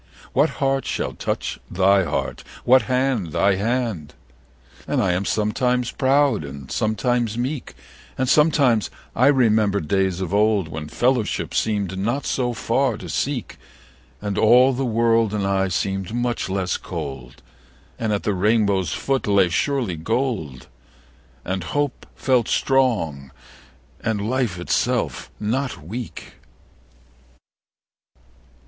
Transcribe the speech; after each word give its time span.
What 0.33 0.49
heart 0.57 0.83
shall 0.87 1.13
touch 1.13 1.59
thy 1.69 2.05
heart? 2.05 2.43
what 2.63 2.81
hand 2.89 3.27
thy 3.33 3.53
hand? 3.53 4.15
And 4.87 4.99
I 4.99 5.11
am 5.13 5.25
sometimes 5.25 5.91
proud 5.91 6.43
and 6.43 6.71
sometimes 6.71 7.37
meek, 7.37 7.75
And 8.17 8.27
sometimes 8.27 8.89
I 9.15 9.27
remember 9.27 9.79
days 9.79 10.19
of 10.19 10.33
old 10.33 10.69
When 10.69 10.87
fellowship 10.87 11.53
seemed 11.53 11.99
not 11.99 12.25
so 12.25 12.51
far 12.53 12.97
to 12.97 13.09
seek 13.09 13.57
And 14.23 14.39
all 14.39 14.73
the 14.73 14.85
world 14.87 15.35
and 15.35 15.45
I 15.45 15.67
seemed 15.67 16.15
much 16.15 16.49
less 16.49 16.77
cold, 16.77 17.43
And 17.99 18.11
at 18.11 18.23
the 18.23 18.33
rainbow's 18.33 18.91
foot 18.93 19.27
lay 19.27 19.49
surely 19.49 19.97
gold, 19.97 20.65
And 21.45 21.63
hope 21.63 22.07
felt 22.15 22.47
strong 22.47 23.29
and 24.03 24.27
life 24.27 24.57
itself 24.57 25.29
not 25.39 25.83
weak. 25.83 26.37